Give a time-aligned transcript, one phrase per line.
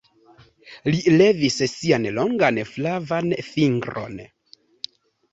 [0.93, 4.17] Li levis sian longan flavan fingron.